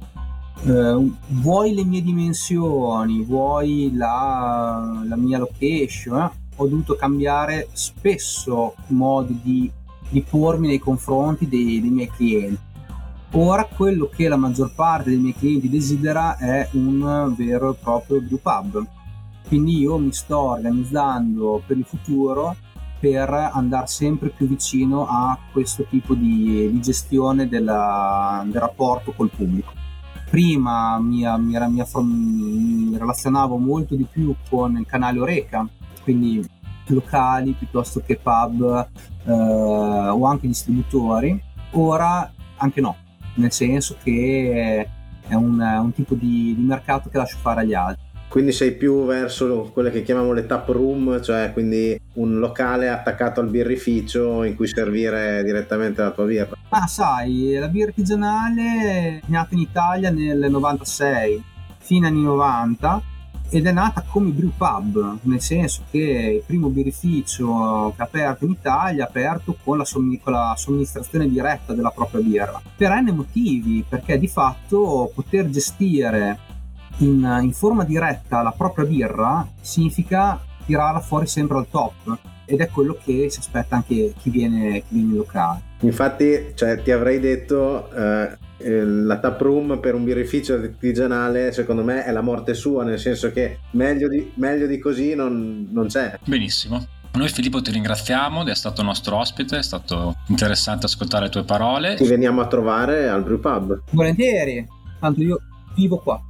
[0.62, 6.31] Uh, vuoi le mie dimensioni, vuoi la, la mia location, eh?
[6.57, 9.73] ho dovuto cambiare spesso modi di
[10.11, 12.68] di pormi nei confronti dei, dei miei clienti.
[13.33, 18.20] Ora quello che la maggior parte dei miei clienti desidera è un vero e proprio
[18.20, 18.87] brew pub.
[19.46, 22.57] Quindi io mi sto organizzando per il futuro
[22.99, 29.31] per andare sempre più vicino a questo tipo di, di gestione della, del rapporto col
[29.31, 29.73] pubblico.
[30.31, 35.66] Prima mi, mi, mi, mi relazionavo molto di più con il canale Oreca,
[36.05, 36.47] quindi
[36.87, 38.88] locali piuttosto che pub
[39.25, 41.40] eh, o anche distributori.
[41.73, 42.96] Ora anche no,
[43.35, 44.88] nel senso che
[45.27, 48.04] è un, un tipo di, di mercato che lascio fare agli altri.
[48.31, 53.40] Quindi sei più verso quelle che chiamiamo le tap room, cioè quindi un locale attaccato
[53.40, 56.56] al birrificio in cui servire direttamente la tua birra.
[56.68, 61.42] Ah, sai, la birra artigianale è nata in Italia nel 96,
[61.78, 63.02] fine anni 90
[63.48, 68.44] ed è nata come brew pub, nel senso che il primo birrificio che ha aperto
[68.44, 72.92] in Italia ha aperto con la, sommi- con la somministrazione diretta della propria birra, per
[72.92, 76.50] N motivi, perché di fatto poter gestire
[77.01, 82.69] in, in forma diretta la propria birra significa tirarla fuori sempre al top ed è
[82.69, 85.63] quello che si aspetta anche chi viene, chi viene in locale.
[85.81, 91.85] Infatti, cioè, ti avrei detto eh, eh, la tap room per un birrificio artigianale, secondo
[91.85, 95.87] me, è la morte sua, nel senso che meglio di, meglio di così non, non
[95.87, 96.19] c'è.
[96.25, 96.85] Benissimo.
[97.13, 101.44] Noi Filippo ti ringraziamo di essere stato nostro ospite, è stato interessante ascoltare le tue
[101.44, 101.94] parole.
[101.94, 103.83] Ti veniamo a trovare al Brew Pub.
[103.90, 104.67] Volentieri,
[104.98, 105.38] tanto io
[105.75, 106.21] vivo qua.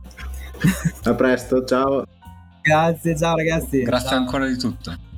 [1.05, 2.05] A presto, ciao.
[2.63, 3.83] Grazie, ciao ragazzi.
[3.83, 4.19] Grazie ciao.
[4.19, 5.09] ancora di tutto.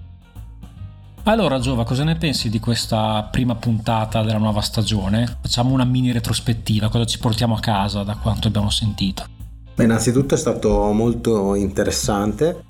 [1.24, 5.38] Allora Giova, cosa ne pensi di questa prima puntata della nuova stagione?
[5.40, 9.24] Facciamo una mini retrospettiva, cosa ci portiamo a casa da quanto abbiamo sentito?
[9.74, 12.64] Beh, innanzitutto è stato molto interessante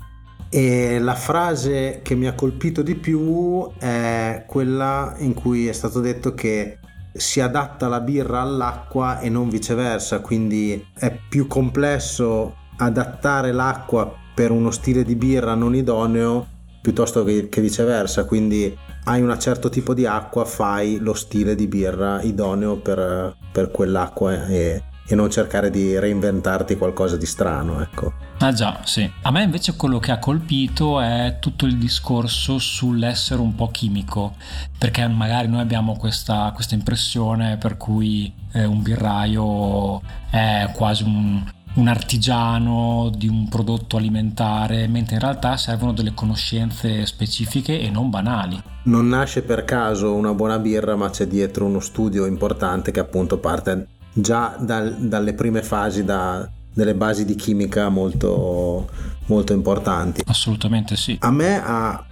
[0.51, 6.01] e la frase che mi ha colpito di più è quella in cui è stato
[6.01, 6.79] detto che
[7.15, 14.51] si adatta la birra all'acqua e non viceversa, quindi è più complesso adattare l'acqua per
[14.51, 16.47] uno stile di birra non idoneo
[16.83, 22.21] piuttosto che, viceversa, quindi hai un certo tipo di acqua, fai lo stile di birra
[22.21, 28.13] idoneo per, per quell'acqua e, e, non cercare di reinventarti qualcosa di strano, ecco.
[28.39, 29.09] Ah già, sì.
[29.23, 34.35] A me invece quello che ha colpito è tutto il discorso sull'essere un po' chimico,
[34.77, 41.45] perché magari noi abbiamo questa, questa impressione per cui eh, un birraio è quasi un
[41.75, 48.11] un artigiano di un prodotto alimentare, mentre in realtà servono delle conoscenze specifiche e non
[48.11, 48.61] banali.
[48.85, 53.39] Non nasce per caso una buona birra, ma c'è dietro uno studio importante che appunto
[53.39, 58.89] parte già dal, dalle prime fasi, da, delle basi di chimica molto,
[59.27, 60.23] molto importanti.
[60.27, 61.17] Assolutamente sì.
[61.21, 62.05] A me ha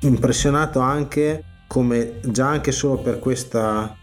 [0.00, 3.96] impressionato anche come già anche solo per questa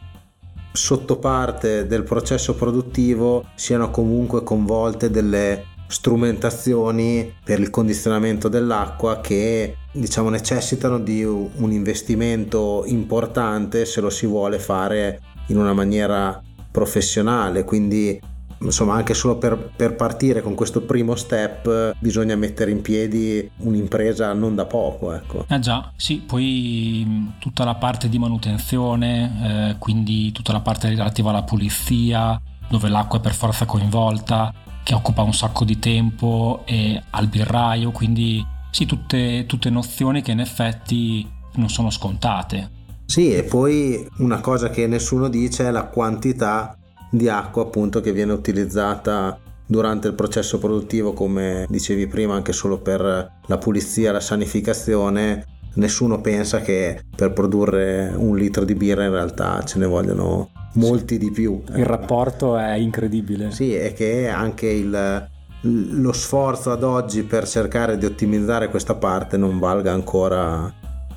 [0.74, 10.30] sottoparte del processo produttivo siano comunque coinvolte delle strumentazioni per il condizionamento dell'acqua che diciamo
[10.30, 17.64] necessitano di un investimento importante se lo si vuole fare in una maniera professionale.
[17.64, 18.20] Quindi
[18.64, 24.34] insomma anche solo per, per, partire con questo primo step bisogna mettere in piedi un'impresa
[24.34, 25.46] non da poco ecco.
[25.48, 31.30] Eh già, sì, poi tutta la parte di manutenzione, eh, quindi tutta la parte relativa
[31.30, 32.40] alla pulizia,
[32.70, 34.54] dove l'acqua è per forza coinvolta,
[34.84, 40.32] che occupa un sacco di tempo, e al birraio, quindi sì, tutte, tutte nozioni che
[40.32, 42.82] in effetti non sono scontate.
[43.06, 46.78] Sì, e poi una cosa che nessuno dice è la quantità
[47.14, 49.38] di acqua appunto che viene utilizzata
[49.68, 53.02] durante il processo produttivo come dicevi prima anche solo per
[53.46, 55.46] la pulizia la sanificazione.
[55.76, 61.20] Nessuno pensa che per produrre un litro di birra in realtà ce ne vogliono molti
[61.20, 61.62] di più.
[61.76, 63.52] Il rapporto è incredibile.
[63.52, 65.28] Sì e che anche il,
[65.62, 70.72] lo sforzo ad oggi per cercare di ottimizzare questa parte non valga ancora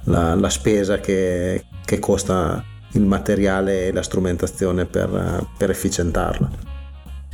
[0.04, 2.62] la, la spesa che, che costa
[2.98, 6.74] il materiale e la strumentazione per, per efficientarla.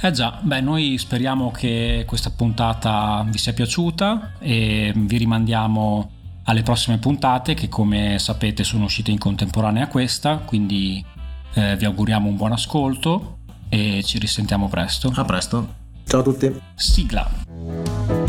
[0.04, 6.10] Eh già, beh, noi speriamo che questa puntata vi sia piaciuta e vi rimandiamo
[6.44, 11.04] alle prossime puntate che come sapete sono uscite in contemporanea a questa, quindi
[11.54, 13.38] eh, vi auguriamo un buon ascolto
[13.68, 15.12] e ci risentiamo presto.
[15.14, 15.74] A presto.
[16.04, 16.60] Ciao a tutti.
[16.74, 18.21] Sigla.